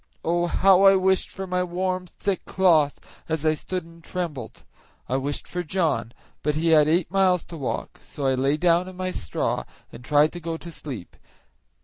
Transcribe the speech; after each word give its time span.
Oh! 0.25 0.47
how 0.47 0.81
I 0.81 0.95
wished 0.95 1.29
for 1.29 1.45
my 1.45 1.63
warm, 1.63 2.07
thick 2.07 2.43
cloth, 2.45 2.99
as 3.29 3.45
I 3.45 3.53
stood 3.53 3.83
and 3.85 4.03
trembled. 4.03 4.63
I 5.07 5.17
wished 5.17 5.47
for 5.47 5.61
John, 5.61 6.11
but 6.41 6.55
he 6.55 6.69
had 6.69 6.87
eight 6.87 7.11
miles 7.11 7.43
to 7.43 7.57
walk, 7.57 7.99
so 8.01 8.25
I 8.25 8.33
lay 8.33 8.57
down 8.57 8.87
in 8.87 8.97
my 8.97 9.11
straw 9.11 9.63
and 9.91 10.03
tried 10.03 10.31
to 10.31 10.39
go 10.39 10.57
to 10.57 10.71
sleep. 10.71 11.15